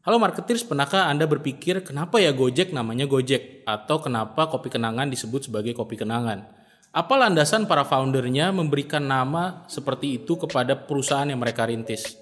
Halo 0.00 0.16
marketers, 0.16 0.64
pernahkah 0.64 1.12
Anda 1.12 1.28
berpikir 1.28 1.84
kenapa 1.84 2.16
ya 2.16 2.32
Gojek 2.32 2.72
namanya 2.72 3.04
Gojek? 3.04 3.68
Atau 3.68 4.00
kenapa 4.00 4.48
kopi 4.48 4.72
kenangan 4.72 5.12
disebut 5.12 5.52
sebagai 5.52 5.76
kopi 5.76 6.00
kenangan? 6.00 6.48
Apa 6.88 7.20
landasan 7.20 7.68
para 7.68 7.84
foundernya 7.84 8.48
memberikan 8.48 9.04
nama 9.04 9.68
seperti 9.68 10.24
itu 10.24 10.40
kepada 10.40 10.72
perusahaan 10.72 11.28
yang 11.28 11.36
mereka 11.36 11.68
rintis? 11.68 12.16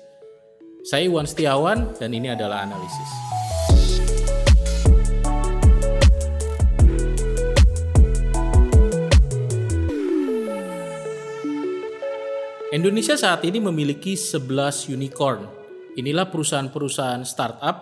Saya 0.82 1.06
Iwan 1.06 1.30
Setiawan 1.30 1.94
dan 1.94 2.10
ini 2.10 2.34
adalah 2.34 2.66
analisis. 2.66 3.10
Indonesia 12.74 13.14
saat 13.14 13.46
ini 13.46 13.62
memiliki 13.62 14.18
11 14.18 14.90
unicorn 14.90 15.57
Inilah 15.98 16.30
perusahaan-perusahaan 16.30 17.26
startup 17.26 17.76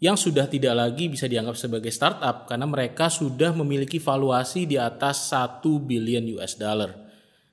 yang 0.00 0.16
sudah 0.16 0.48
tidak 0.48 0.72
lagi 0.72 1.12
bisa 1.12 1.28
dianggap 1.28 1.60
sebagai 1.60 1.92
startup 1.92 2.48
karena 2.48 2.64
mereka 2.64 3.12
sudah 3.12 3.52
memiliki 3.52 4.00
valuasi 4.00 4.64
di 4.64 4.80
atas 4.80 5.28
1 5.28 5.60
billion 5.84 6.24
US 6.40 6.56
dollar. 6.56 6.88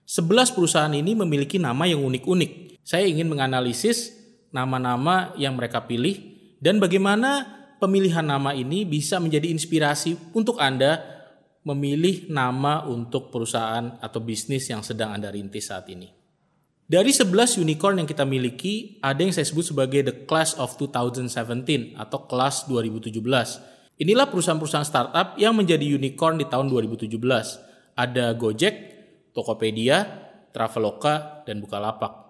11 0.08 0.55
perusahaan 0.55 0.95
ini 0.95 1.12
memiliki 1.12 1.59
nama 1.59 1.84
yang 1.84 2.00
unik-unik. 2.08 2.80
Saya 2.88 3.04
ingin 3.04 3.28
menganalisis 3.28 4.16
nama-nama 4.55 5.36
yang 5.36 5.59
mereka 5.59 5.84
pilih 5.84 6.16
dan 6.64 6.80
bagaimana 6.80 7.44
pemilihan 7.84 8.23
nama 8.23 8.55
ini 8.55 8.88
bisa 8.88 9.20
menjadi 9.20 9.52
inspirasi 9.52 10.31
untuk 10.31 10.55
Anda 10.64 11.03
memilih 11.67 12.31
nama 12.31 12.88
untuk 12.88 13.28
perusahaan 13.28 14.00
atau 14.00 14.23
bisnis 14.23 14.72
yang 14.72 14.88
sedang 14.88 15.12
Anda 15.12 15.28
rintis 15.36 15.67
saat 15.67 15.92
ini. 15.92 16.16
Dari 16.88 17.12
11 17.12 17.59
unicorn 17.59 18.00
yang 18.00 18.08
kita 18.08 18.23
miliki, 18.23 18.95
ada 19.04 19.20
yang 19.20 19.36
saya 19.36 19.44
sebut 19.44 19.76
sebagai 19.76 20.08
the 20.08 20.16
class 20.23 20.55
of 20.55 20.72
2017 20.80 22.00
atau 22.00 22.23
kelas 22.32 22.64
2017. 22.72 24.00
Inilah 24.00 24.32
perusahaan-perusahaan 24.32 24.88
startup 24.88 25.36
yang 25.36 25.52
menjadi 25.52 25.84
unicorn 25.84 26.39
di 26.39 26.48
tahun 26.48 26.72
2017. 26.72 27.11
Ada 27.92 28.39
Gojek, 28.39 28.76
Tokopedia, 29.36 30.00
Traveloka, 30.56 31.44
dan 31.44 31.59
Bukalapak. 31.59 32.23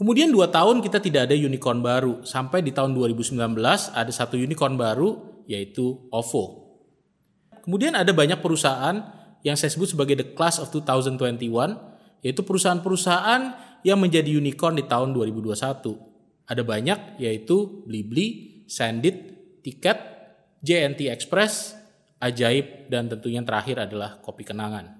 Kemudian 0.00 0.32
dua 0.32 0.48
tahun 0.48 0.80
kita 0.80 0.96
tidak 1.04 1.28
ada 1.28 1.36
unicorn 1.36 1.84
baru. 1.84 2.24
Sampai 2.24 2.64
di 2.64 2.72
tahun 2.72 2.96
2019 2.96 3.36
ada 3.92 4.08
satu 4.08 4.40
unicorn 4.40 4.80
baru 4.80 5.44
yaitu 5.44 6.08
OVO. 6.08 6.64
Kemudian 7.60 7.92
ada 7.92 8.16
banyak 8.16 8.40
perusahaan 8.40 9.04
yang 9.44 9.52
saya 9.52 9.68
sebut 9.68 9.92
sebagai 9.92 10.16
the 10.16 10.28
class 10.32 10.56
of 10.56 10.72
2021 10.72 11.44
yaitu 12.24 12.40
perusahaan-perusahaan 12.40 13.65
yang 13.86 14.02
menjadi 14.02 14.34
unicorn 14.34 14.74
di 14.74 14.84
tahun 14.90 15.14
2021. 15.14 15.54
Ada 16.50 16.62
banyak 16.66 17.22
yaitu 17.22 17.86
Blibli, 17.86 18.58
Sandit, 18.66 19.14
Tiket, 19.62 19.98
JNT 20.58 21.06
Express, 21.06 21.78
Ajaib, 22.18 22.90
dan 22.90 23.06
tentunya 23.06 23.38
yang 23.38 23.46
terakhir 23.46 23.86
adalah 23.86 24.18
Kopi 24.18 24.42
Kenangan. 24.42 24.90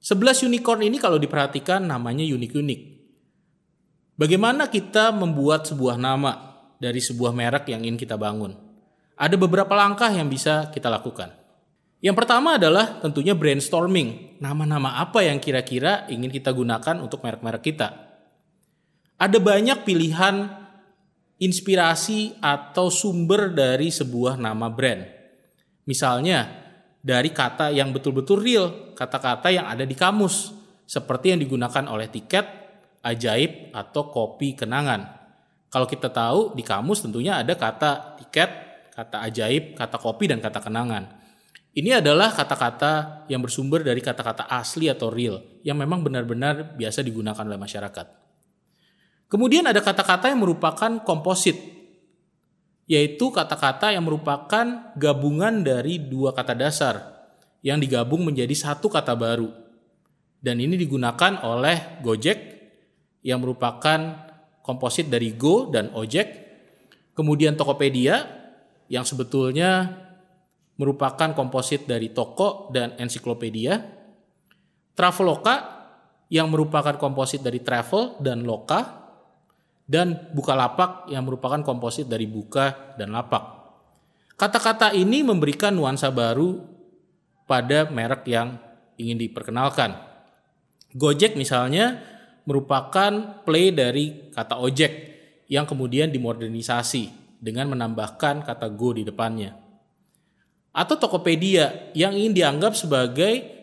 11 0.00 0.44
unicorn 0.44 0.84
ini 0.84 1.00
kalau 1.00 1.16
diperhatikan 1.16 1.88
namanya 1.88 2.24
unik-unik. 2.24 2.80
Bagaimana 4.20 4.68
kita 4.68 5.16
membuat 5.16 5.64
sebuah 5.64 5.96
nama 5.96 6.60
dari 6.76 7.00
sebuah 7.00 7.32
merek 7.32 7.72
yang 7.72 7.80
ingin 7.80 7.96
kita 7.96 8.20
bangun? 8.20 8.52
Ada 9.16 9.40
beberapa 9.40 9.72
langkah 9.72 10.12
yang 10.12 10.28
bisa 10.28 10.68
kita 10.68 10.92
lakukan. 10.92 11.39
Yang 12.00 12.16
pertama 12.16 12.56
adalah 12.56 12.96
tentunya 13.04 13.36
brainstorming. 13.36 14.40
Nama-nama 14.40 15.04
apa 15.04 15.20
yang 15.20 15.36
kira-kira 15.36 16.08
ingin 16.08 16.32
kita 16.32 16.48
gunakan 16.48 16.96
untuk 16.96 17.20
merek-merek 17.20 17.60
kita. 17.60 17.88
Ada 19.20 19.36
banyak 19.36 19.84
pilihan 19.84 20.48
inspirasi 21.36 22.40
atau 22.40 22.88
sumber 22.88 23.52
dari 23.52 23.92
sebuah 23.92 24.40
nama 24.40 24.72
brand. 24.72 25.04
Misalnya 25.84 26.48
dari 27.04 27.36
kata 27.36 27.68
yang 27.68 27.92
betul-betul 27.92 28.40
real, 28.40 28.96
kata-kata 28.96 29.52
yang 29.52 29.68
ada 29.68 29.84
di 29.84 29.92
kamus, 29.92 30.56
seperti 30.88 31.36
yang 31.36 31.40
digunakan 31.44 31.84
oleh 31.84 32.08
tiket, 32.08 32.48
ajaib, 33.04 33.76
atau 33.76 34.08
kopi 34.08 34.56
kenangan. 34.56 35.20
Kalau 35.68 35.84
kita 35.84 36.08
tahu 36.08 36.56
di 36.56 36.64
kamus 36.64 37.04
tentunya 37.04 37.40
ada 37.44 37.52
kata 37.56 38.16
tiket, 38.24 38.50
kata 38.96 39.20
ajaib, 39.28 39.76
kata 39.76 39.96
kopi, 40.00 40.32
dan 40.32 40.40
kata 40.40 40.64
kenangan. 40.64 41.19
Ini 41.70 42.02
adalah 42.02 42.34
kata-kata 42.34 43.24
yang 43.30 43.46
bersumber 43.46 43.86
dari 43.86 44.02
kata-kata 44.02 44.50
asli 44.50 44.90
atau 44.90 45.06
real 45.06 45.38
yang 45.62 45.78
memang 45.78 46.02
benar-benar 46.02 46.74
biasa 46.74 47.06
digunakan 47.06 47.46
oleh 47.46 47.60
masyarakat. 47.60 48.06
Kemudian 49.30 49.62
ada 49.70 49.78
kata-kata 49.78 50.34
yang 50.34 50.42
merupakan 50.42 50.98
komposit, 51.06 51.54
yaitu 52.90 53.30
kata-kata 53.30 53.94
yang 53.94 54.02
merupakan 54.02 54.90
gabungan 54.98 55.62
dari 55.62 56.02
dua 56.02 56.34
kata 56.34 56.58
dasar 56.58 56.94
yang 57.62 57.78
digabung 57.78 58.26
menjadi 58.26 58.50
satu 58.50 58.90
kata 58.90 59.14
baru. 59.14 59.54
Dan 60.42 60.58
ini 60.58 60.74
digunakan 60.74 61.38
oleh 61.46 62.02
Gojek 62.02 62.38
yang 63.22 63.38
merupakan 63.46 64.26
komposit 64.66 65.06
dari 65.06 65.38
Go 65.38 65.70
dan 65.70 65.94
Ojek. 65.94 66.50
Kemudian 67.14 67.54
Tokopedia 67.54 68.26
yang 68.90 69.06
sebetulnya 69.06 70.09
merupakan 70.80 71.36
komposit 71.36 71.84
dari 71.84 72.08
toko 72.16 72.72
dan 72.72 72.96
ensiklopedia. 72.96 73.76
Traveloka 74.96 75.56
yang 76.32 76.48
merupakan 76.48 76.96
komposit 76.96 77.44
dari 77.44 77.60
travel 77.60 78.16
dan 78.24 78.48
loka. 78.48 78.96
Dan 79.90 80.30
Bukalapak 80.30 81.10
yang 81.10 81.26
merupakan 81.26 81.60
komposit 81.66 82.06
dari 82.06 82.24
buka 82.30 82.94
dan 82.94 83.10
lapak. 83.10 83.42
Kata-kata 84.38 84.94
ini 84.94 85.26
memberikan 85.26 85.74
nuansa 85.74 86.14
baru 86.14 86.62
pada 87.50 87.90
merek 87.90 88.22
yang 88.30 88.54
ingin 88.94 89.18
diperkenalkan. 89.18 89.98
Gojek 90.94 91.34
misalnya 91.34 91.98
merupakan 92.46 93.42
play 93.42 93.74
dari 93.74 94.30
kata 94.30 94.62
ojek 94.62 94.92
yang 95.50 95.66
kemudian 95.66 96.14
dimodernisasi 96.14 97.36
dengan 97.42 97.74
menambahkan 97.74 98.46
kata 98.46 98.70
go 98.70 98.94
di 98.94 99.02
depannya 99.02 99.69
atau 100.70 100.94
Tokopedia 100.94 101.90
yang 101.98 102.14
ingin 102.14 102.34
dianggap 102.34 102.78
sebagai 102.78 103.60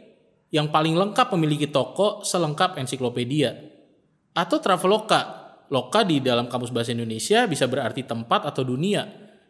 yang 0.51 0.71
paling 0.71 0.95
lengkap 0.95 1.27
memiliki 1.35 1.67
toko 1.67 2.23
selengkap 2.23 2.79
ensiklopedia 2.79 3.55
atau 4.35 4.57
Traveloka. 4.61 5.49
Loka 5.67 6.07
di 6.07 6.23
dalam 6.23 6.47
kamus 6.47 6.71
bahasa 6.71 6.95
Indonesia 6.95 7.43
bisa 7.43 7.67
berarti 7.67 8.07
tempat 8.07 8.47
atau 8.47 8.63
dunia. 8.63 9.03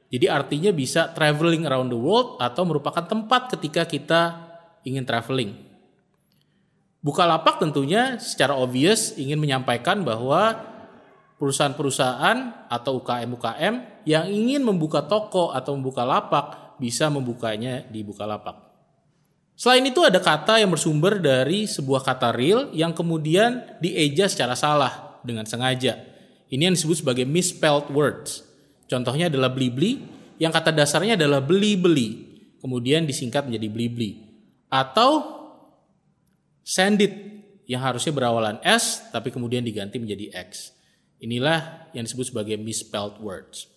Jadi 0.09 0.25
artinya 0.25 0.73
bisa 0.73 1.13
traveling 1.13 1.69
around 1.69 1.93
the 1.93 1.99
world 1.99 2.41
atau 2.41 2.65
merupakan 2.65 3.05
tempat 3.05 3.53
ketika 3.53 3.85
kita 3.85 4.21
ingin 4.81 5.05
traveling. 5.05 5.53
Bukalapak 7.05 7.61
tentunya 7.61 8.17
secara 8.17 8.57
obvious 8.57 9.13
ingin 9.13 9.37
menyampaikan 9.37 10.01
bahwa 10.01 10.57
perusahaan-perusahaan 11.37 12.65
atau 12.65 12.97
UKM-UKM 12.97 14.03
yang 14.09 14.25
ingin 14.25 14.65
membuka 14.65 15.05
toko 15.05 15.53
atau 15.53 15.77
membuka 15.77 16.01
lapak 16.01 16.66
bisa 16.77 17.09
membukanya 17.09 17.85
di 17.89 18.01
Bukalapak. 18.05 18.67
Selain 19.57 19.81
itu 19.81 20.05
ada 20.05 20.21
kata 20.21 20.61
yang 20.61 20.69
bersumber 20.69 21.17
dari 21.17 21.65
sebuah 21.65 22.05
kata 22.05 22.29
real 22.29 22.69
yang 22.77 22.93
kemudian 22.93 23.81
dieja 23.81 24.29
secara 24.29 24.53
salah 24.53 25.17
dengan 25.25 25.49
sengaja. 25.49 25.97
Ini 26.47 26.69
yang 26.69 26.75
disebut 26.77 27.01
sebagai 27.01 27.25
misspelled 27.25 27.89
words. 27.89 28.45
Contohnya 28.85 29.33
adalah 29.33 29.49
beli-beli 29.49 30.05
yang 30.37 30.53
kata 30.53 30.69
dasarnya 30.69 31.17
adalah 31.17 31.41
beli-beli, 31.41 32.37
kemudian 32.61 33.09
disingkat 33.09 33.49
menjadi 33.49 33.67
beli-beli. 33.73 34.11
Atau 34.69 35.25
sendit 36.61 37.11
yang 37.65 37.81
harusnya 37.81 38.13
berawalan 38.13 38.61
S 38.61 39.09
tapi 39.09 39.33
kemudian 39.33 39.65
diganti 39.65 39.97
menjadi 39.97 40.31
X. 40.47 40.77
Inilah 41.17 41.89
yang 41.97 42.05
disebut 42.05 42.29
sebagai 42.29 42.61
misspelled 42.61 43.17
words. 43.17 43.76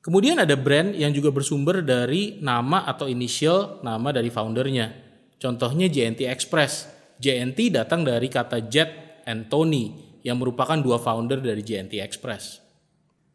Kemudian 0.00 0.40
ada 0.40 0.56
brand 0.56 0.96
yang 0.96 1.12
juga 1.12 1.28
bersumber 1.28 1.84
dari 1.84 2.40
nama 2.40 2.88
atau 2.88 3.04
inisial 3.04 3.84
nama 3.84 4.08
dari 4.16 4.32
foundernya. 4.32 4.96
Contohnya 5.36 5.92
JNT 5.92 6.24
Express. 6.24 6.88
JNT 7.20 7.76
datang 7.76 8.00
dari 8.00 8.32
kata 8.32 8.64
Jet 8.64 9.20
and 9.28 9.52
Tony 9.52 9.92
yang 10.24 10.40
merupakan 10.40 10.76
dua 10.80 10.96
founder 10.96 11.44
dari 11.44 11.60
JNT 11.60 12.00
Express. 12.00 12.64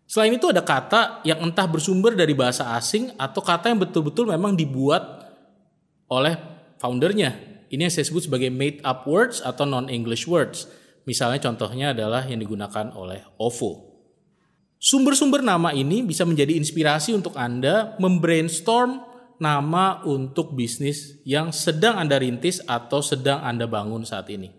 Selain 0.05 0.33
itu 0.33 0.49
ada 0.49 0.61
kata 0.61 1.21
yang 1.25 1.41
entah 1.41 1.65
bersumber 1.65 2.13
dari 2.13 2.33
bahasa 2.37 2.77
asing 2.77 3.13
atau 3.17 3.41
kata 3.41 3.73
yang 3.73 3.81
betul-betul 3.81 4.29
memang 4.29 4.53
dibuat 4.53 5.01
oleh 6.09 6.37
foundernya. 6.77 7.33
Ini 7.69 7.89
yang 7.89 7.93
saya 7.93 8.05
sebut 8.05 8.25
sebagai 8.29 8.53
made 8.53 8.81
up 8.85 9.05
words 9.09 9.41
atau 9.41 9.65
non-English 9.65 10.29
words. 10.29 10.69
Misalnya 11.09 11.41
contohnya 11.41 11.93
adalah 11.93 12.25
yang 12.25 12.41
digunakan 12.41 12.89
oleh 12.93 13.21
OVO. 13.37 13.94
Sumber-sumber 14.85 15.41
nama 15.41 15.73
ini 15.73 16.05
bisa 16.05 16.29
menjadi 16.29 16.53
inspirasi 16.53 17.17
untuk 17.17 17.33
Anda 17.33 17.97
membrainstorm 17.97 19.01
nama 19.41 20.05
untuk 20.05 20.53
bisnis 20.53 21.17
yang 21.25 21.49
sedang 21.49 21.97
Anda 21.97 22.21
rintis 22.21 22.61
atau 22.61 23.01
sedang 23.01 23.41
Anda 23.41 23.65
bangun 23.65 24.05
saat 24.05 24.29
ini. 24.29 24.53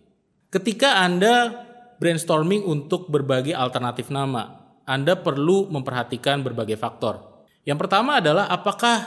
Ketika 0.50 0.98
Anda 0.98 1.54
brainstorming 2.02 2.66
untuk 2.66 3.06
berbagai 3.06 3.54
alternatif 3.54 4.10
nama, 4.10 4.74
Anda 4.82 5.14
perlu 5.14 5.70
memperhatikan 5.70 6.42
berbagai 6.42 6.74
faktor. 6.74 7.46
Yang 7.62 7.86
pertama 7.86 8.18
adalah 8.18 8.50
apakah 8.50 8.98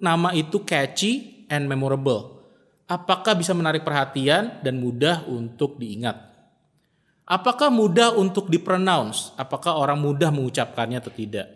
nama 0.00 0.32
itu 0.32 0.64
catchy 0.64 1.44
and 1.52 1.68
memorable? 1.68 2.40
Apakah 2.88 3.36
bisa 3.36 3.52
menarik 3.52 3.84
perhatian 3.84 4.64
dan 4.64 4.80
mudah 4.80 5.28
untuk 5.28 5.76
diingat? 5.76 6.33
Apakah 7.24 7.72
mudah 7.72 8.12
untuk 8.12 8.52
dipronounce? 8.52 9.32
Apakah 9.40 9.80
orang 9.80 9.96
mudah 9.96 10.28
mengucapkannya 10.28 11.00
atau 11.00 11.12
tidak? 11.12 11.48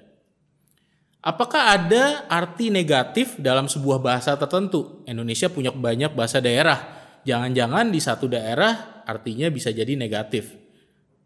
Apakah 1.20 1.76
ada 1.76 2.24
arti 2.30 2.72
negatif 2.72 3.36
dalam 3.36 3.68
sebuah 3.68 4.00
bahasa 4.00 4.32
tertentu? 4.38 5.04
Indonesia 5.04 5.52
punya 5.52 5.68
banyak 5.68 6.16
bahasa 6.16 6.40
daerah 6.40 6.98
jangan-jangan 7.28 7.92
di 7.92 8.00
satu 8.00 8.24
daerah 8.24 9.04
artinya 9.04 9.52
bisa 9.52 9.68
jadi 9.68 9.92
negatif. 9.92 10.56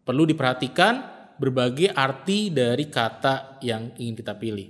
Perlu 0.03 0.27
diperhatikan 0.27 0.99
berbagai 1.39 1.95
arti 1.95 2.51
dari 2.51 2.91
kata 2.91 3.63
yang 3.63 3.95
ingin 3.95 4.15
kita 4.19 4.35
pilih. 4.35 4.67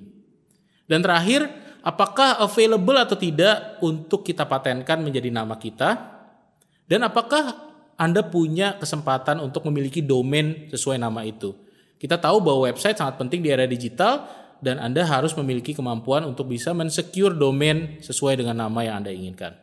Dan 0.86 1.02
terakhir, 1.02 1.50
apakah 1.82 2.38
available 2.38 3.02
atau 3.02 3.18
tidak 3.18 3.82
untuk 3.82 4.22
kita 4.22 4.46
patenkan 4.46 5.02
menjadi 5.02 5.34
nama 5.34 5.58
kita? 5.58 5.90
Dan 6.86 7.02
apakah 7.02 7.73
Anda 8.00 8.26
punya 8.26 8.78
kesempatan 8.82 9.38
untuk 9.42 9.70
memiliki 9.70 10.02
domain 10.02 10.70
sesuai 10.70 10.98
nama 10.98 11.22
itu? 11.26 11.54
Kita 12.02 12.20
tahu 12.20 12.44
bahwa 12.44 12.68
website 12.68 13.00
sangat 13.00 13.16
penting 13.16 13.40
di 13.40 13.54
era 13.54 13.64
digital 13.64 14.28
dan 14.64 14.80
Anda 14.80 15.04
harus 15.04 15.36
memiliki 15.36 15.76
kemampuan 15.76 16.24
untuk 16.24 16.52
bisa 16.52 16.72
mensecure 16.72 17.36
domain 17.36 18.00
sesuai 18.00 18.40
dengan 18.40 18.64
nama 18.64 18.80
yang 18.84 19.04
Anda 19.04 19.12
inginkan. 19.12 19.56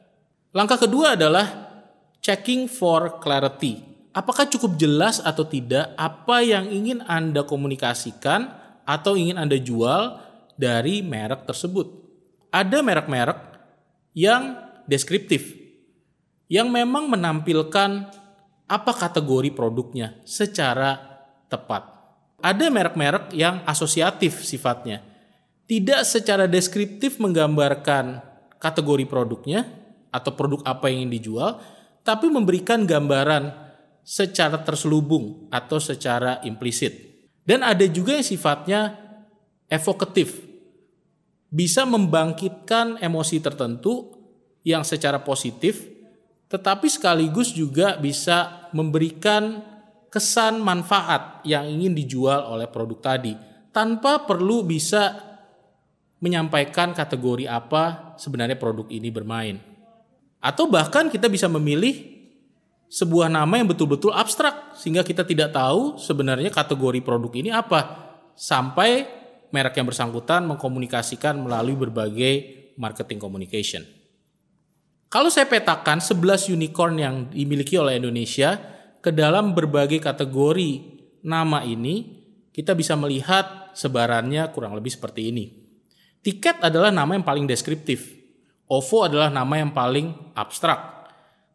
Langkah 0.53 0.77
kedua 0.77 1.17
adalah 1.17 1.47
checking 2.21 2.69
for 2.69 3.21
clarity. 3.21 3.81
Apakah 4.13 4.45
cukup 4.51 4.77
jelas 4.77 5.23
atau 5.23 5.47
tidak 5.47 5.95
apa 5.97 6.43
yang 6.45 6.69
ingin 6.69 7.01
Anda 7.09 7.47
komunikasikan 7.47 8.51
atau 8.85 9.15
ingin 9.17 9.39
Anda 9.41 9.57
jual 9.57 10.21
dari 10.59 11.01
merek 11.01 11.47
tersebut? 11.49 11.87
Ada 12.51 12.83
merek-merek 12.83 13.39
yang 14.13 14.59
deskriptif, 14.91 15.55
yang 16.51 16.69
memang 16.69 17.07
menampilkan 17.07 18.11
apa 18.71 18.95
kategori 18.95 19.51
produknya 19.51 20.23
secara 20.23 20.95
tepat. 21.51 21.91
Ada 22.39 22.71
merek-merek 22.71 23.35
yang 23.35 23.67
asosiatif 23.67 24.47
sifatnya, 24.47 25.03
tidak 25.67 26.07
secara 26.07 26.47
deskriptif 26.47 27.19
menggambarkan 27.19 28.23
kategori 28.63 29.05
produknya, 29.11 29.67
atau 30.11 30.35
produk 30.35 30.61
apa 30.67 30.91
yang 30.91 31.07
ingin 31.07 31.13
dijual, 31.23 31.51
tapi 32.03 32.27
memberikan 32.27 32.83
gambaran 32.83 33.51
secara 34.03 34.59
terselubung 34.63 35.47
atau 35.55 35.79
secara 35.79 36.43
implisit. 36.43 37.23
Dan 37.47 37.63
ada 37.63 37.87
juga 37.87 38.19
yang 38.19 38.27
sifatnya 38.27 38.95
evokatif, 39.71 40.43
bisa 41.51 41.87
membangkitkan 41.87 42.99
emosi 43.03 43.37
tertentu 43.43 44.19
yang 44.67 44.83
secara 44.87 45.23
positif, 45.23 45.87
tetapi 46.51 46.91
sekaligus 46.91 47.55
juga 47.55 47.95
bisa 47.95 48.67
memberikan 48.75 49.63
kesan 50.11 50.59
manfaat 50.59 51.39
yang 51.47 51.71
ingin 51.71 51.95
dijual 51.95 52.51
oleh 52.51 52.67
produk 52.67 53.15
tadi, 53.15 53.39
tanpa 53.71 54.27
perlu 54.27 54.67
bisa 54.67 55.15
menyampaikan 56.19 56.91
kategori 56.91 57.47
apa 57.47 58.19
sebenarnya 58.19 58.59
produk 58.59 58.91
ini 58.91 59.09
bermain. 59.15 59.57
Atau 60.43 60.67
bahkan 60.67 61.07
kita 61.07 61.31
bisa 61.31 61.47
memilih 61.47 62.19
sebuah 62.91 63.31
nama 63.31 63.55
yang 63.63 63.71
betul-betul 63.71 64.11
abstrak 64.11 64.75
sehingga 64.75 65.07
kita 65.07 65.23
tidak 65.23 65.55
tahu 65.55 66.03
sebenarnya 66.03 66.51
kategori 66.51 66.99
produk 67.07 67.31
ini 67.39 67.55
apa 67.55 68.11
sampai 68.35 69.07
merek 69.55 69.79
yang 69.79 69.87
bersangkutan 69.87 70.43
mengkomunikasikan 70.51 71.39
melalui 71.39 71.79
berbagai 71.79 72.35
marketing 72.75 73.23
communication. 73.23 74.00
Kalau 75.11 75.27
saya 75.27 75.51
petakan 75.51 75.99
11 75.99 76.55
unicorn 76.55 76.95
yang 76.95 77.15
dimiliki 77.35 77.75
oleh 77.75 77.99
Indonesia 77.99 78.55
ke 79.03 79.11
dalam 79.11 79.59
berbagai 79.59 79.99
kategori 79.99 80.71
nama 81.27 81.67
ini, 81.67 82.23
kita 82.55 82.79
bisa 82.79 82.95
melihat 82.95 83.75
sebarannya 83.75 84.47
kurang 84.55 84.79
lebih 84.79 84.95
seperti 84.95 85.35
ini. 85.35 85.51
Tiket 86.23 86.63
adalah 86.63 86.95
nama 86.95 87.19
yang 87.19 87.27
paling 87.27 87.43
deskriptif. 87.51 88.07
OVO 88.71 89.11
adalah 89.11 89.35
nama 89.35 89.59
yang 89.59 89.75
paling 89.75 90.15
abstrak. 90.39 90.79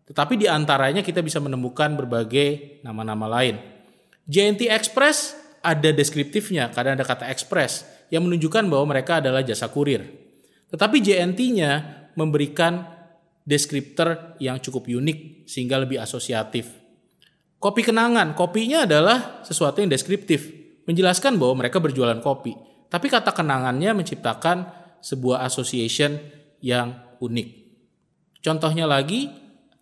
Tetapi 0.03 0.35
di 0.35 0.51
antaranya 0.51 0.99
kita 0.99 1.23
bisa 1.23 1.39
menemukan 1.39 1.95
berbagai 1.95 2.83
nama-nama 2.83 3.39
lain. 3.39 3.55
JNT 4.27 4.67
Express 4.67 5.31
ada 5.63 5.95
deskriptifnya 5.95 6.75
karena 6.75 6.99
ada 6.99 7.07
kata 7.07 7.31
express 7.31 7.87
yang 8.11 8.27
menunjukkan 8.27 8.67
bahwa 8.67 8.91
mereka 8.91 9.23
adalah 9.23 9.39
jasa 9.47 9.71
kurir. 9.71 10.03
Tetapi 10.75 10.99
JNT-nya 10.99 11.71
memberikan 12.19 12.94
deskriptor 13.45 14.35
yang 14.41 14.57
cukup 14.57 14.89
unik 14.89 15.45
sehingga 15.45 15.77
lebih 15.77 16.01
asosiatif. 16.01 16.81
Kopi 17.61 17.81
kenangan, 17.85 18.33
kopinya 18.33 18.83
adalah 18.83 19.45
sesuatu 19.45 19.79
yang 19.79 19.89
deskriptif, 19.89 20.49
menjelaskan 20.89 21.37
bahwa 21.37 21.65
mereka 21.65 21.77
berjualan 21.77 22.17
kopi. 22.19 22.57
Tapi 22.89 23.07
kata 23.09 23.31
kenangannya 23.31 23.95
menciptakan 23.95 24.69
sebuah 25.01 25.45
association 25.45 26.17
yang 26.61 27.17
unik. 27.21 27.47
Contohnya 28.41 28.85
lagi, 28.85 29.29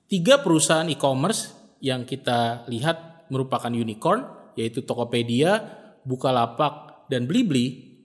tiga 0.07 0.39
perusahaan 0.39 0.88
e-commerce 0.88 1.51
yang 1.83 2.07
kita 2.07 2.68
lihat 2.71 3.27
merupakan 3.27 3.71
unicorn, 3.71 4.24
yaitu 4.56 4.83
Tokopedia, 4.83 5.59
Bukalapak, 6.07 7.07
dan 7.12 7.27
Blibli, 7.27 7.95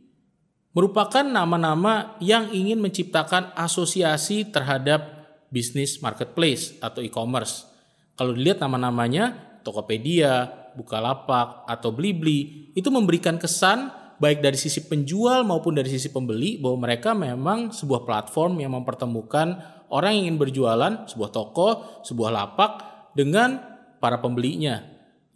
merupakan 0.75 1.23
nama-nama 1.23 2.19
yang 2.23 2.51
ingin 2.51 2.79
menciptakan 2.83 3.55
asosiasi 3.55 4.47
terhadap 4.51 5.18
bisnis 5.49 6.01
marketplace 6.05 6.77
atau 6.81 7.01
e-commerce. 7.01 7.65
Kalau 8.19 8.35
dilihat 8.35 8.61
nama-namanya, 8.61 9.59
Tokopedia, 9.63 10.49
Bukalapak, 10.75 11.67
atau 11.67 11.91
Blibli, 11.95 12.71
itu 12.75 12.89
memberikan 12.89 13.37
kesan 13.41 13.91
baik 14.19 14.43
dari 14.43 14.59
sisi 14.59 14.83
penjual 14.87 15.47
maupun 15.47 15.79
dari 15.79 15.87
sisi 15.89 16.11
pembeli 16.11 16.59
bahwa 16.59 16.91
mereka 16.91 17.15
memang 17.15 17.71
sebuah 17.71 18.03
platform 18.03 18.59
yang 18.59 18.75
mempertemukan 18.75 19.59
orang 19.89 20.19
yang 20.19 20.23
ingin 20.31 20.39
berjualan, 20.39 20.93
sebuah 21.07 21.31
toko, 21.31 22.03
sebuah 22.03 22.31
lapak 22.35 22.73
dengan 23.15 23.63
para 24.03 24.19
pembelinya 24.19 24.83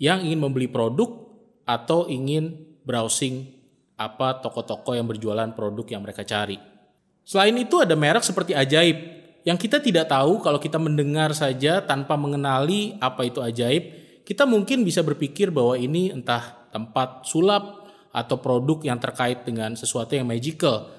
yang 0.03 0.26
ingin 0.26 0.43
membeli 0.43 0.67
produk 0.67 1.31
atau 1.62 2.11
ingin 2.11 2.75
browsing 2.82 3.47
apa 3.94 4.43
toko-toko 4.43 4.99
yang 4.99 5.06
berjualan 5.06 5.55
produk 5.55 5.87
yang 5.87 6.03
mereka 6.03 6.26
cari. 6.26 6.58
Selain 7.23 7.55
itu 7.55 7.79
ada 7.79 7.94
merek 7.94 8.27
seperti 8.27 8.51
Ajaib 8.51 9.21
yang 9.43 9.58
kita 9.58 9.82
tidak 9.82 10.06
tahu 10.06 10.39
kalau 10.39 10.63
kita 10.63 10.79
mendengar 10.79 11.34
saja 11.34 11.82
tanpa 11.82 12.15
mengenali 12.15 12.94
apa 13.03 13.27
itu 13.27 13.43
ajaib, 13.43 13.82
kita 14.22 14.46
mungkin 14.46 14.87
bisa 14.87 15.03
berpikir 15.03 15.51
bahwa 15.51 15.75
ini 15.75 16.15
entah 16.15 16.70
tempat 16.70 17.27
sulap 17.27 17.91
atau 18.15 18.39
produk 18.39 18.79
yang 18.87 19.03
terkait 19.03 19.43
dengan 19.43 19.75
sesuatu 19.75 20.15
yang 20.15 20.29
magical. 20.29 20.94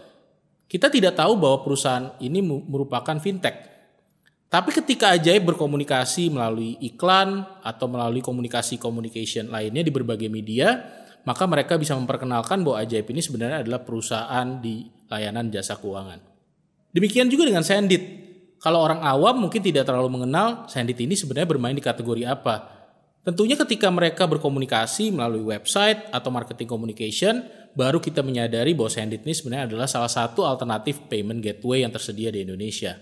Kita 0.68 0.90
tidak 0.90 1.16
tahu 1.16 1.40
bahwa 1.40 1.64
perusahaan 1.64 2.18
ini 2.20 2.42
merupakan 2.44 3.16
fintech. 3.22 3.74
Tapi 4.50 4.70
ketika 4.70 5.18
Ajaib 5.18 5.50
berkomunikasi 5.50 6.30
melalui 6.30 6.78
iklan 6.78 7.42
atau 7.66 7.90
melalui 7.90 8.22
komunikasi 8.22 8.78
communication 8.78 9.50
lainnya 9.50 9.82
di 9.82 9.90
berbagai 9.90 10.30
media, 10.30 10.78
maka 11.26 11.50
mereka 11.50 11.74
bisa 11.78 11.98
memperkenalkan 11.98 12.62
bahwa 12.62 12.78
Ajaib 12.82 13.10
ini 13.10 13.22
sebenarnya 13.22 13.66
adalah 13.66 13.82
perusahaan 13.82 14.48
di 14.62 14.86
layanan 15.10 15.50
jasa 15.50 15.78
keuangan. 15.78 16.22
Demikian 16.94 17.34
juga 17.34 17.50
dengan 17.50 17.66
Sendit. 17.66 18.23
Kalau 18.64 18.80
orang 18.80 19.04
awam 19.04 19.44
mungkin 19.44 19.60
tidak 19.60 19.84
terlalu 19.84 20.08
mengenal 20.08 20.72
Sendit 20.72 20.96
ini 21.04 21.20
sebenarnya 21.20 21.52
bermain 21.52 21.76
di 21.76 21.84
kategori 21.84 22.24
apa. 22.24 22.72
Tentunya 23.28 23.60
ketika 23.60 23.92
mereka 23.92 24.24
berkomunikasi 24.24 25.12
melalui 25.12 25.44
website 25.44 26.08
atau 26.16 26.32
marketing 26.32 26.72
communication, 26.72 27.44
baru 27.76 28.00
kita 28.00 28.24
menyadari 28.24 28.72
bahwa 28.72 28.88
Sendit 28.88 29.28
ini 29.28 29.36
sebenarnya 29.36 29.68
adalah 29.68 29.88
salah 29.92 30.08
satu 30.08 30.48
alternatif 30.48 31.04
payment 31.12 31.44
gateway 31.44 31.84
yang 31.84 31.92
tersedia 31.92 32.32
di 32.32 32.48
Indonesia. 32.48 32.96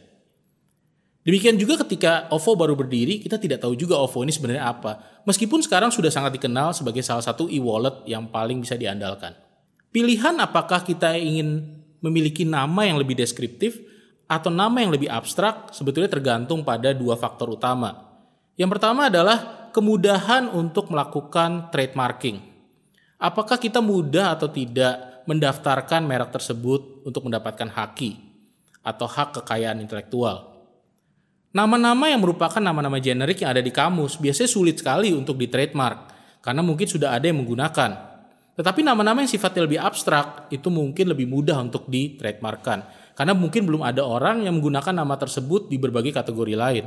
Demikian 1.22 1.54
juga 1.62 1.78
ketika 1.86 2.26
OVO 2.34 2.58
baru 2.58 2.74
berdiri, 2.74 3.22
kita 3.22 3.38
tidak 3.38 3.62
tahu 3.62 3.78
juga 3.78 4.02
OVO 4.02 4.26
ini 4.26 4.34
sebenarnya 4.34 4.66
apa. 4.66 5.22
Meskipun 5.30 5.62
sekarang 5.62 5.94
sudah 5.94 6.10
sangat 6.10 6.42
dikenal 6.42 6.74
sebagai 6.74 7.06
salah 7.06 7.22
satu 7.22 7.46
e-wallet 7.46 8.02
yang 8.10 8.26
paling 8.34 8.58
bisa 8.66 8.74
diandalkan. 8.74 9.38
Pilihan 9.94 10.42
apakah 10.42 10.82
kita 10.82 11.14
ingin 11.22 11.78
memiliki 12.02 12.42
nama 12.50 12.90
yang 12.90 12.98
lebih 12.98 13.14
deskriptif 13.14 13.91
atau 14.32 14.48
nama 14.48 14.80
yang 14.80 14.96
lebih 14.96 15.12
abstrak 15.12 15.76
sebetulnya 15.76 16.08
tergantung 16.08 16.64
pada 16.64 16.96
dua 16.96 17.20
faktor 17.20 17.52
utama. 17.52 18.16
Yang 18.56 18.80
pertama 18.80 19.12
adalah 19.12 19.68
kemudahan 19.76 20.48
untuk 20.56 20.88
melakukan 20.88 21.68
trademarking. 21.68 22.40
Apakah 23.20 23.60
kita 23.60 23.84
mudah 23.84 24.32
atau 24.40 24.48
tidak 24.48 25.28
mendaftarkan 25.28 26.08
merek 26.08 26.32
tersebut 26.32 27.04
untuk 27.04 27.28
mendapatkan 27.28 27.68
haki 27.68 28.16
atau 28.80 29.04
hak 29.04 29.44
kekayaan 29.44 29.84
intelektual? 29.84 30.48
Nama-nama 31.52 32.08
yang 32.08 32.24
merupakan 32.24 32.64
nama-nama 32.64 33.04
generik 33.04 33.44
yang 33.44 33.52
ada 33.52 33.60
di 33.60 33.76
kamus 33.76 34.16
biasanya 34.16 34.48
sulit 34.48 34.80
sekali 34.80 35.12
untuk 35.12 35.36
di 35.36 35.52
trademark 35.52 36.08
karena 36.40 36.64
mungkin 36.64 36.88
sudah 36.88 37.12
ada 37.12 37.28
yang 37.28 37.44
menggunakan. 37.44 38.11
Tetapi 38.62 38.86
nama-nama 38.86 39.26
yang 39.26 39.32
sifatnya 39.34 39.66
lebih 39.66 39.82
abstrak 39.82 40.54
itu 40.54 40.70
mungkin 40.70 41.10
lebih 41.10 41.26
mudah 41.26 41.58
untuk 41.58 41.90
di 41.90 42.14
trademarkkan. 42.14 42.86
Karena 43.18 43.34
mungkin 43.34 43.66
belum 43.66 43.82
ada 43.82 44.06
orang 44.06 44.46
yang 44.46 44.62
menggunakan 44.62 45.02
nama 45.02 45.18
tersebut 45.18 45.66
di 45.66 45.82
berbagai 45.82 46.14
kategori 46.14 46.54
lain. 46.54 46.86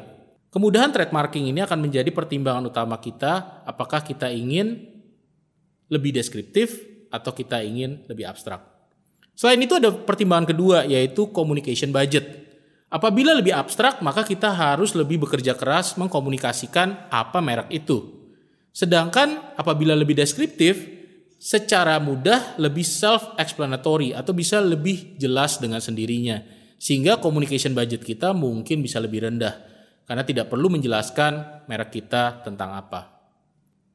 Kemudahan 0.55 0.95
trademarking 0.95 1.51
ini 1.51 1.67
akan 1.67 1.83
menjadi 1.83 2.15
pertimbangan 2.15 2.71
utama 2.71 2.95
kita 3.03 3.67
apakah 3.67 4.07
kita 4.07 4.31
ingin 4.31 4.87
lebih 5.91 6.15
deskriptif 6.15 6.79
atau 7.11 7.35
kita 7.35 7.59
ingin 7.67 8.07
lebih 8.07 8.31
abstrak. 8.31 8.63
Selain 9.35 9.59
itu 9.59 9.75
ada 9.75 9.91
pertimbangan 9.91 10.55
kedua 10.55 10.87
yaitu 10.87 11.27
communication 11.35 11.91
budget. 11.91 12.55
Apabila 12.87 13.35
lebih 13.35 13.51
abstrak 13.51 13.99
maka 13.99 14.23
kita 14.23 14.55
harus 14.55 14.95
lebih 14.95 15.27
bekerja 15.27 15.59
keras 15.59 15.99
mengkomunikasikan 15.99 17.11
apa 17.11 17.43
merek 17.43 17.67
itu. 17.75 18.31
Sedangkan 18.71 19.59
apabila 19.59 19.99
lebih 19.99 20.15
deskriptif, 20.15 21.04
secara 21.45 22.01
mudah 22.01 22.57
lebih 22.57 22.81
self-explanatory 22.81 24.17
atau 24.17 24.33
bisa 24.33 24.65
lebih 24.65 25.21
jelas 25.21 25.61
dengan 25.61 25.77
sendirinya. 25.77 26.41
Sehingga 26.81 27.21
communication 27.21 27.77
budget 27.77 28.01
kita 28.01 28.33
mungkin 28.33 28.81
bisa 28.81 28.97
lebih 28.97 29.29
rendah 29.29 29.53
karena 30.09 30.25
tidak 30.25 30.49
perlu 30.49 30.73
menjelaskan 30.73 31.65
merek 31.69 32.01
kita 32.01 32.41
tentang 32.41 32.73
apa. 32.73 33.29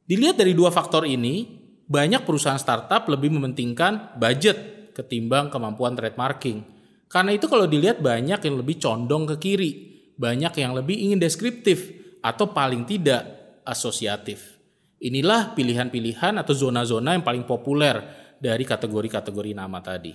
Dilihat 0.06 0.38
dari 0.38 0.54
dua 0.54 0.70
faktor 0.70 1.10
ini, 1.10 1.50
banyak 1.90 2.22
perusahaan 2.22 2.62
startup 2.62 3.10
lebih 3.10 3.34
mementingkan 3.34 4.14
budget 4.22 4.94
ketimbang 4.94 5.50
kemampuan 5.50 5.98
trademarking. 5.98 6.62
Karena 7.10 7.34
itu 7.34 7.50
kalau 7.50 7.66
dilihat 7.66 7.98
banyak 7.98 8.46
yang 8.46 8.56
lebih 8.62 8.78
condong 8.78 9.26
ke 9.26 9.36
kiri, 9.42 9.72
banyak 10.14 10.54
yang 10.62 10.78
lebih 10.78 10.98
ingin 10.98 11.18
deskriptif 11.18 11.98
atau 12.22 12.54
paling 12.54 12.86
tidak 12.86 13.26
asosiatif. 13.66 14.59
Inilah 15.00 15.56
pilihan-pilihan 15.56 16.36
atau 16.44 16.52
zona-zona 16.52 17.16
yang 17.16 17.24
paling 17.24 17.48
populer 17.48 18.04
dari 18.36 18.68
kategori-kategori 18.68 19.52
nama 19.56 19.80
tadi. 19.80 20.12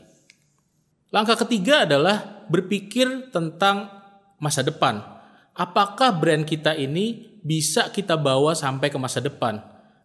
Langkah 1.08 1.40
ketiga 1.40 1.88
adalah 1.88 2.44
berpikir 2.52 3.32
tentang 3.32 3.88
masa 4.36 4.60
depan. 4.60 5.00
Apakah 5.56 6.12
brand 6.12 6.44
kita 6.44 6.76
ini 6.76 7.38
bisa 7.40 7.88
kita 7.88 8.20
bawa 8.20 8.52
sampai 8.52 8.92
ke 8.92 8.98
masa 9.00 9.24
depan? 9.24 9.56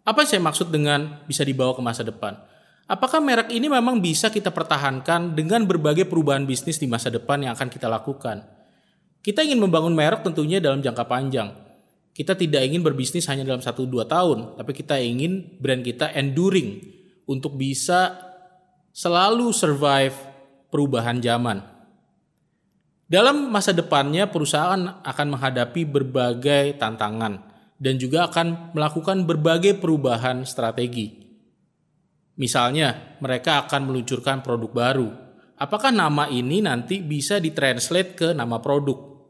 Apa 0.07 0.23
yang 0.23 0.29
saya 0.31 0.43
maksud 0.47 0.71
dengan 0.71 1.27
bisa 1.27 1.43
dibawa 1.43 1.75
ke 1.75 1.83
masa 1.83 2.07
depan? 2.07 2.39
Apakah 2.87 3.19
merek 3.19 3.51
ini 3.51 3.67
memang 3.67 3.99
bisa 3.99 4.31
kita 4.31 4.47
pertahankan 4.47 5.35
dengan 5.35 5.67
berbagai 5.67 6.07
perubahan 6.07 6.47
bisnis 6.47 6.79
di 6.79 6.87
masa 6.87 7.11
depan 7.11 7.43
yang 7.43 7.51
akan 7.51 7.67
kita 7.67 7.91
lakukan? 7.91 8.47
Kita 9.19 9.43
ingin 9.43 9.59
membangun 9.59 9.91
merek 9.91 10.23
tentunya 10.23 10.63
dalam 10.63 10.79
jangka 10.79 11.03
panjang 11.03 11.68
kita 12.19 12.35
tidak 12.35 12.67
ingin 12.67 12.83
berbisnis 12.83 13.31
hanya 13.31 13.47
dalam 13.47 13.63
1-2 13.63 14.03
tahun, 14.03 14.59
tapi 14.59 14.75
kita 14.75 14.99
ingin 14.99 15.55
brand 15.55 15.79
kita 15.79 16.11
enduring 16.11 16.83
untuk 17.31 17.55
bisa 17.55 18.19
selalu 18.91 19.55
survive 19.55 20.11
perubahan 20.67 21.23
zaman. 21.23 21.63
Dalam 23.07 23.47
masa 23.47 23.71
depannya 23.71 24.27
perusahaan 24.27 24.99
akan 24.99 25.27
menghadapi 25.31 25.87
berbagai 25.87 26.75
tantangan 26.75 27.39
dan 27.79 27.95
juga 27.95 28.27
akan 28.27 28.75
melakukan 28.75 29.23
berbagai 29.23 29.79
perubahan 29.79 30.43
strategi. 30.43 31.23
Misalnya, 32.35 33.15
mereka 33.23 33.63
akan 33.63 33.87
meluncurkan 33.87 34.43
produk 34.43 34.71
baru. 34.75 35.09
Apakah 35.55 35.95
nama 35.95 36.27
ini 36.27 36.59
nanti 36.59 36.99
bisa 36.99 37.39
ditranslate 37.39 38.11
ke 38.11 38.27
nama 38.35 38.59
produk? 38.59 39.23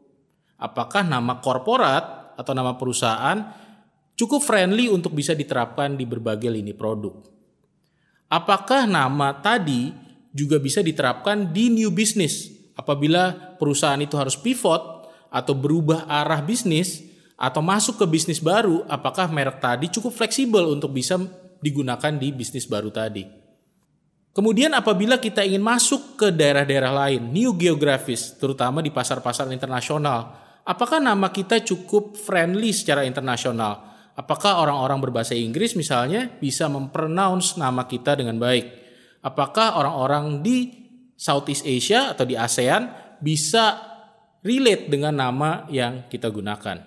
Apakah 0.58 1.06
nama 1.06 1.38
korporat 1.38 2.19
atau 2.40 2.56
nama 2.56 2.72
perusahaan 2.80 3.36
cukup 4.16 4.40
friendly 4.40 4.88
untuk 4.88 5.12
bisa 5.12 5.36
diterapkan 5.36 5.92
di 6.00 6.08
berbagai 6.08 6.48
lini 6.48 6.72
produk. 6.72 7.20
Apakah 8.32 8.88
nama 8.88 9.36
tadi 9.36 9.92
juga 10.32 10.56
bisa 10.56 10.80
diterapkan 10.80 11.52
di 11.52 11.68
new 11.68 11.92
business 11.92 12.48
apabila 12.78 13.56
perusahaan 13.60 14.00
itu 14.00 14.16
harus 14.16 14.40
pivot 14.40 15.04
atau 15.28 15.52
berubah 15.52 16.08
arah 16.08 16.40
bisnis 16.40 17.04
atau 17.36 17.60
masuk 17.60 18.00
ke 18.00 18.06
bisnis 18.08 18.40
baru, 18.40 18.84
apakah 18.88 19.28
merek 19.28 19.60
tadi 19.60 19.88
cukup 19.92 20.12
fleksibel 20.12 20.72
untuk 20.72 20.92
bisa 20.92 21.20
digunakan 21.60 22.12
di 22.16 22.32
bisnis 22.32 22.64
baru 22.68 22.92
tadi. 22.92 23.24
Kemudian 24.30 24.70
apabila 24.78 25.18
kita 25.18 25.42
ingin 25.42 25.64
masuk 25.64 26.14
ke 26.14 26.30
daerah-daerah 26.30 26.92
lain, 26.94 27.34
new 27.34 27.50
geografis, 27.58 28.38
terutama 28.38 28.78
di 28.78 28.94
pasar-pasar 28.94 29.50
internasional, 29.50 30.38
apakah 30.70 31.02
nama 31.02 31.34
kita 31.34 31.66
cukup 31.66 32.14
friendly 32.14 32.70
secara 32.70 33.02
internasional? 33.02 33.90
Apakah 34.14 34.62
orang-orang 34.62 35.10
berbahasa 35.10 35.34
Inggris 35.34 35.74
misalnya 35.74 36.30
bisa 36.38 36.70
mempronounce 36.70 37.58
nama 37.58 37.90
kita 37.90 38.14
dengan 38.14 38.38
baik? 38.38 38.78
Apakah 39.26 39.74
orang-orang 39.74 40.38
di 40.46 40.70
Southeast 41.18 41.66
Asia 41.66 42.14
atau 42.14 42.22
di 42.22 42.38
ASEAN 42.38 43.16
bisa 43.18 43.82
relate 44.46 44.86
dengan 44.86 45.18
nama 45.18 45.66
yang 45.66 46.06
kita 46.06 46.30
gunakan? 46.30 46.86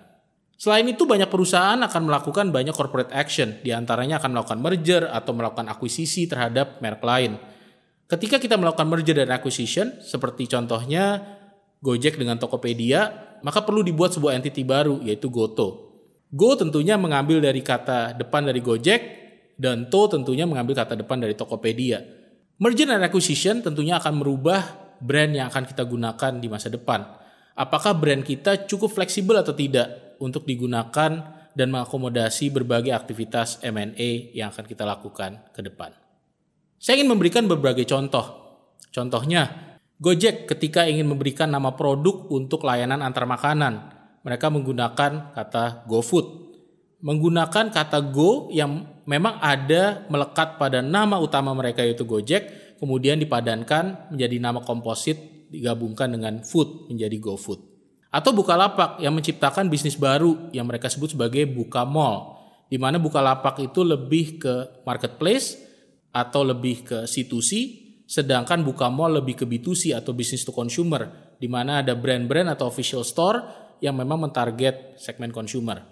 Selain 0.55 0.87
itu 0.87 1.03
banyak 1.03 1.27
perusahaan 1.27 1.75
akan 1.75 2.01
melakukan 2.07 2.47
banyak 2.47 2.71
corporate 2.71 3.11
action, 3.11 3.59
di 3.59 3.75
antaranya 3.75 4.23
akan 4.23 4.31
melakukan 4.31 4.59
merger 4.63 5.03
atau 5.11 5.35
melakukan 5.35 5.67
akuisisi 5.67 6.23
terhadap 6.23 6.79
merek 6.79 7.03
lain. 7.03 7.35
Ketika 8.07 8.39
kita 8.39 8.55
melakukan 8.55 8.87
merger 8.87 9.25
dan 9.25 9.33
acquisition, 9.35 9.99
seperti 9.99 10.47
contohnya 10.47 11.19
Gojek 11.83 12.15
dengan 12.15 12.39
Tokopedia, 12.39 13.32
maka 13.43 13.61
perlu 13.61 13.83
dibuat 13.83 14.15
sebuah 14.15 14.39
entity 14.39 14.63
baru 14.63 15.03
yaitu 15.03 15.27
Goto. 15.27 15.93
Go 16.33 16.57
tentunya 16.57 16.97
mengambil 16.97 17.43
dari 17.43 17.61
kata 17.61 18.17
depan 18.17 18.49
dari 18.49 18.63
Gojek 18.63 19.01
dan 19.53 19.85
To 19.93 20.09
tentunya 20.09 20.49
mengambil 20.49 20.81
kata 20.81 20.97
depan 20.97 21.21
dari 21.21 21.37
Tokopedia. 21.37 22.01
Merger 22.57 22.89
and 22.89 23.05
acquisition 23.05 23.61
tentunya 23.61 24.01
akan 24.01 24.23
merubah 24.23 24.61
brand 24.97 25.35
yang 25.35 25.53
akan 25.53 25.69
kita 25.69 25.85
gunakan 25.85 26.31
di 26.41 26.47
masa 26.49 26.73
depan. 26.73 27.05
Apakah 27.53 27.93
brand 27.93 28.25
kita 28.25 28.65
cukup 28.65 28.89
fleksibel 28.89 29.37
atau 29.37 29.53
tidak 29.53 30.17
untuk 30.17 30.47
digunakan 30.49 31.43
dan 31.53 31.67
mengakomodasi 31.69 32.49
berbagai 32.49 32.93
aktivitas 32.93 33.61
M&A 33.61 34.33
yang 34.33 34.49
akan 34.49 34.65
kita 34.65 34.83
lakukan 34.83 35.53
ke 35.53 35.61
depan. 35.61 35.93
Saya 36.81 36.99
ingin 36.99 37.13
memberikan 37.13 37.45
berbagai 37.45 37.85
contoh. 37.85 38.41
Contohnya, 38.89 39.72
Gojek 40.01 40.49
ketika 40.49 40.89
ingin 40.89 41.05
memberikan 41.05 41.49
nama 41.49 41.77
produk 41.77 42.25
untuk 42.33 42.65
layanan 42.65 43.05
antar 43.05 43.29
makanan, 43.29 43.93
mereka 44.25 44.49
menggunakan 44.49 45.35
kata 45.35 45.85
GoFood. 45.85 46.41
Menggunakan 47.03 47.67
kata 47.69 47.99
Go 48.15 48.47
yang 48.47 49.03
memang 49.03 49.35
ada 49.43 50.07
melekat 50.07 50.55
pada 50.55 50.79
nama 50.79 51.19
utama 51.19 51.51
mereka 51.51 51.83
yaitu 51.83 52.07
Gojek, 52.07 52.75
kemudian 52.79 53.19
dipadankan 53.19 54.09
menjadi 54.15 54.39
nama 54.39 54.63
komposit 54.63 55.19
digabungkan 55.51 56.09
dengan 56.15 56.41
food 56.41 56.87
menjadi 56.89 57.19
GoFood. 57.19 57.59
Atau 58.13 58.31
Bukalapak 58.31 59.01
yang 59.03 59.13
menciptakan 59.13 59.67
bisnis 59.67 59.99
baru 59.99 60.49
yang 60.55 60.65
mereka 60.69 60.87
sebut 60.87 61.13
sebagai 61.13 61.43
Buka 61.49 61.83
Mall, 61.83 62.39
di 62.71 62.79
mana 62.79 62.97
Bukalapak 62.97 63.59
itu 63.59 63.83
lebih 63.83 64.39
ke 64.39 64.85
marketplace 64.87 65.59
atau 66.13 66.45
lebih 66.45 66.85
ke 66.85 66.97
situsi 67.09 67.82
Sedangkan 68.03 68.61
buka 68.61 68.91
mall 68.91 69.19
lebih 69.23 69.43
ke 69.43 69.45
B2C 69.47 69.95
atau 69.95 70.11
business 70.11 70.43
to 70.43 70.51
consumer, 70.51 71.35
di 71.39 71.47
mana 71.47 71.81
ada 71.81 71.95
brand-brand 71.95 72.51
atau 72.51 72.67
official 72.67 73.01
store 73.01 73.41
yang 73.79 73.95
memang 73.99 74.27
mentarget 74.27 74.95
segmen 74.99 75.31
consumer. 75.31 75.83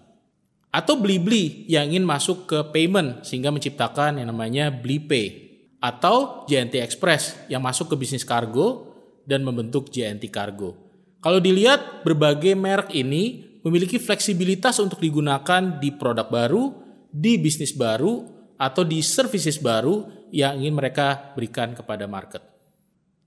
Atau 0.71 0.99
Blibli 1.03 1.67
yang 1.67 1.91
ingin 1.91 2.07
masuk 2.07 2.47
ke 2.47 2.59
payment 2.71 3.27
sehingga 3.27 3.51
menciptakan 3.51 4.23
yang 4.23 4.31
namanya 4.31 4.71
BliPay. 4.71 5.51
Atau 5.83 6.47
JNT 6.47 6.79
Express 6.79 7.35
yang 7.51 7.59
masuk 7.59 7.91
ke 7.91 7.95
bisnis 7.97 8.23
kargo 8.23 8.93
dan 9.25 9.41
membentuk 9.41 9.89
JNT 9.89 10.29
Cargo. 10.29 10.77
Kalau 11.19 11.41
dilihat 11.41 12.05
berbagai 12.05 12.53
merek 12.53 12.93
ini 12.93 13.57
memiliki 13.65 13.97
fleksibilitas 13.97 14.77
untuk 14.81 15.01
digunakan 15.01 15.81
di 15.81 15.93
produk 15.93 16.29
baru, 16.29 16.73
di 17.09 17.37
bisnis 17.41 17.73
baru, 17.73 18.25
atau 18.61 18.85
di 18.85 19.01
services 19.01 19.57
baru 19.57 20.20
yang 20.31 20.57
ingin 20.59 20.75
mereka 20.75 21.35
berikan 21.35 21.75
kepada 21.75 22.07
market. 22.07 22.41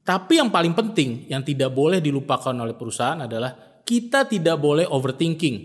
Tapi 0.04 0.36
yang 0.36 0.52
paling 0.52 0.76
penting 0.76 1.28
yang 1.32 1.40
tidak 1.40 1.72
boleh 1.72 2.00
dilupakan 2.04 2.52
oleh 2.52 2.76
perusahaan 2.76 3.24
adalah 3.24 3.80
kita 3.84 4.28
tidak 4.28 4.60
boleh 4.60 4.84
overthinking. 4.84 5.56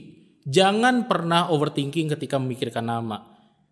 Jangan 0.47 1.07
pernah 1.11 1.51
overthinking 1.51 2.15
ketika 2.15 2.39
memikirkan 2.39 2.87
nama. 2.87 3.19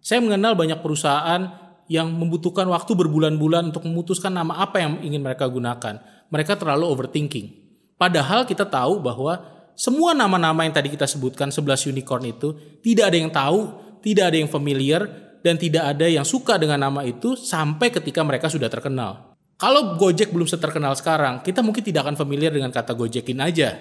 Saya 0.04 0.20
mengenal 0.20 0.60
banyak 0.60 0.80
perusahaan 0.84 1.68
yang 1.88 2.12
membutuhkan 2.12 2.68
waktu 2.68 2.92
berbulan-bulan 2.96 3.72
untuk 3.72 3.88
memutuskan 3.88 4.36
nama 4.36 4.60
apa 4.60 4.84
yang 4.84 5.00
ingin 5.04 5.24
mereka 5.24 5.48
gunakan. 5.48 6.04
Mereka 6.28 6.60
terlalu 6.60 6.92
overthinking. 6.92 7.48
Padahal 7.96 8.44
kita 8.44 8.68
tahu 8.68 9.00
bahwa 9.00 9.40
semua 9.74 10.12
nama-nama 10.12 10.68
yang 10.68 10.76
tadi 10.76 10.92
kita 10.92 11.08
sebutkan 11.08 11.48
11 11.48 11.96
unicorn 11.96 12.24
itu 12.28 12.54
tidak 12.84 13.14
ada 13.14 13.18
yang 13.18 13.32
tahu, 13.32 13.60
tidak 14.04 14.36
ada 14.36 14.38
yang 14.38 14.52
familiar, 14.52 15.27
dan 15.42 15.56
tidak 15.58 15.96
ada 15.96 16.08
yang 16.10 16.26
suka 16.26 16.58
dengan 16.58 16.82
nama 16.82 17.06
itu 17.06 17.38
sampai 17.38 17.94
ketika 17.94 18.22
mereka 18.26 18.50
sudah 18.50 18.68
terkenal. 18.68 19.38
Kalau 19.58 19.98
Gojek 19.98 20.30
belum 20.30 20.46
seterkenal 20.46 20.94
sekarang, 20.94 21.42
kita 21.42 21.66
mungkin 21.66 21.82
tidak 21.82 22.06
akan 22.06 22.16
familiar 22.16 22.54
dengan 22.54 22.70
kata 22.70 22.94
Gojekin 22.94 23.42
aja. 23.42 23.74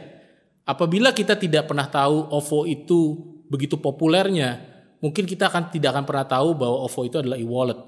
Apabila 0.65 1.13
kita 1.13 1.37
tidak 1.37 1.69
pernah 1.69 1.85
tahu 1.87 2.33
OVO 2.33 2.65
itu 2.65 3.01
begitu 3.47 3.77
populernya, 3.77 4.57
mungkin 5.05 5.29
kita 5.29 5.53
akan 5.53 5.69
tidak 5.69 5.93
akan 5.93 6.05
pernah 6.09 6.27
tahu 6.27 6.57
bahwa 6.57 6.79
OVO 6.89 7.01
itu 7.05 7.17
adalah 7.21 7.37
e-wallet. 7.37 7.79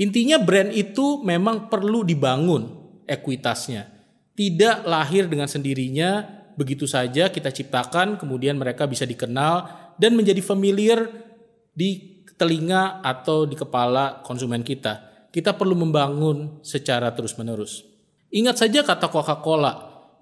Intinya 0.00 0.40
brand 0.40 0.72
itu 0.72 1.20
memang 1.20 1.68
perlu 1.68 2.00
dibangun 2.00 2.64
ekuitasnya. 3.04 3.86
Tidak 4.32 4.88
lahir 4.88 5.28
dengan 5.28 5.50
sendirinya, 5.50 6.24
begitu 6.56 6.88
saja 6.88 7.28
kita 7.28 7.52
ciptakan, 7.52 8.16
kemudian 8.16 8.56
mereka 8.56 8.88
bisa 8.88 9.04
dikenal 9.04 9.68
dan 10.00 10.14
menjadi 10.14 10.40
familiar 10.40 11.06
di 11.76 12.17
telinga 12.38 13.02
atau 13.02 13.44
di 13.44 13.58
kepala 13.58 14.22
konsumen 14.22 14.62
kita. 14.62 15.26
Kita 15.28 15.52
perlu 15.58 15.76
membangun 15.76 16.62
secara 16.64 17.12
terus-menerus. 17.12 17.84
Ingat 18.32 18.64
saja 18.64 18.80
kata 18.86 19.10
Coca-Cola. 19.10 19.72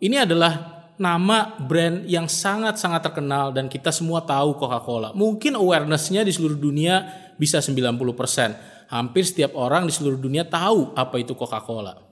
Ini 0.02 0.26
adalah 0.26 0.76
nama 0.96 1.54
brand 1.60 2.08
yang 2.08 2.24
sangat-sangat 2.26 3.04
terkenal 3.04 3.52
dan 3.52 3.68
kita 3.68 3.92
semua 3.92 4.24
tahu 4.24 4.56
Coca-Cola. 4.56 5.12
Mungkin 5.12 5.54
awarenessnya 5.54 6.24
di 6.24 6.32
seluruh 6.32 6.56
dunia 6.56 7.04
bisa 7.36 7.60
90% 7.60 8.88
hampir 8.88 9.22
setiap 9.26 9.58
orang 9.58 9.84
di 9.84 9.92
seluruh 9.92 10.18
dunia 10.18 10.48
tahu 10.48 10.96
apa 10.96 11.20
itu 11.20 11.36
Coca-Cola. 11.36 12.06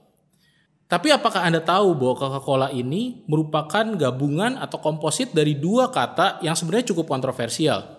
Tapi 0.85 1.09
apakah 1.09 1.41
Anda 1.41 1.65
tahu 1.65 1.97
bahwa 1.97 2.13
Coca-Cola 2.13 2.67
ini 2.69 3.25
merupakan 3.25 3.85
gabungan 3.97 4.61
atau 4.61 4.77
komposit 4.77 5.33
dari 5.33 5.57
dua 5.57 5.89
kata 5.89 6.45
yang 6.45 6.53
sebenarnya 6.53 6.93
cukup 6.93 7.09
kontroversial, 7.09 7.94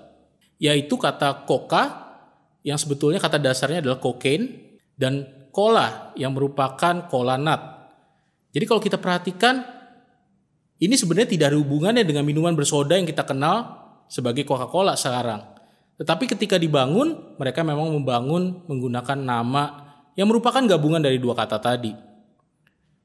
yaitu 0.57 0.97
kata 0.97 1.45
coca 1.45 2.07
yang 2.67 2.81
sebetulnya 2.81 3.23
kata 3.23 3.39
dasarnya 3.39 3.85
adalah 3.85 4.01
cocaine 4.03 4.77
dan 4.97 5.25
cola 5.53 6.13
yang 6.19 6.35
merupakan 6.35 7.07
cola 7.09 7.39
nut. 7.39 7.63
Jadi 8.53 8.65
kalau 8.65 8.81
kita 8.81 8.97
perhatikan 8.97 9.65
ini 10.77 10.93
sebenarnya 10.93 11.29
tidak 11.33 11.47
ada 11.53 11.59
hubungannya 11.61 12.05
dengan 12.05 12.25
minuman 12.25 12.53
bersoda 12.53 13.01
yang 13.01 13.09
kita 13.09 13.25
kenal 13.25 13.89
sebagai 14.13 14.45
Coca-Cola 14.45 14.93
sekarang. 14.93 15.41
Tetapi 15.97 16.29
ketika 16.37 16.61
dibangun, 16.61 17.37
mereka 17.41 17.65
memang 17.65 17.89
membangun 17.89 18.61
menggunakan 18.69 19.17
nama 19.17 19.65
yang 20.13 20.29
merupakan 20.29 20.61
gabungan 20.61 21.01
dari 21.01 21.17
dua 21.17 21.33
kata 21.33 21.57
tadi. 21.57 21.97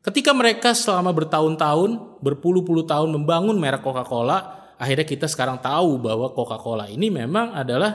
Ketika 0.03 0.35
mereka 0.35 0.75
selama 0.75 1.15
bertahun-tahun, 1.15 2.19
berpuluh-puluh 2.19 2.83
tahun 2.83 3.15
membangun 3.15 3.55
merek 3.55 3.85
Coca-Cola, 3.85 4.60
akhirnya 4.81 5.05
kita 5.05 5.29
sekarang 5.29 5.61
tahu 5.61 6.01
bahwa 6.01 6.33
Coca-Cola 6.33 6.89
ini 6.89 7.13
memang 7.13 7.53
adalah 7.53 7.93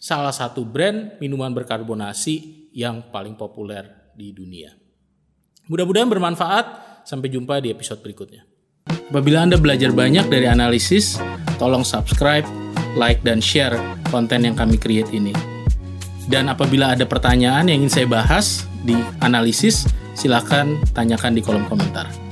salah 0.00 0.32
satu 0.32 0.64
brand 0.64 1.20
minuman 1.20 1.52
berkarbonasi 1.52 2.72
yang 2.72 3.12
paling 3.12 3.36
populer 3.36 4.12
di 4.16 4.32
dunia. 4.32 4.72
Mudah-mudahan 5.68 6.08
bermanfaat. 6.08 6.66
Sampai 7.06 7.30
jumpa 7.30 7.62
di 7.62 7.70
episode 7.70 8.02
berikutnya. 8.02 8.42
Apabila 8.90 9.46
Anda 9.46 9.54
belajar 9.54 9.94
banyak 9.94 10.26
dari 10.26 10.50
analisis, 10.50 11.22
tolong 11.54 11.86
subscribe 11.86 12.42
like, 12.98 13.22
dan 13.22 13.38
share 13.38 13.78
konten 14.10 14.42
yang 14.42 14.58
kami 14.58 14.74
create 14.74 15.06
ini. 15.14 15.30
Dan 16.26 16.50
apabila 16.50 16.98
ada 16.98 17.06
pertanyaan 17.06 17.70
yang 17.70 17.86
ingin 17.86 18.02
saya 18.02 18.06
bahas 18.10 18.66
di 18.82 18.98
analisis, 19.22 19.86
silakan 20.18 20.82
tanyakan 20.90 21.38
di 21.38 21.46
kolom 21.46 21.62
komentar. 21.70 22.25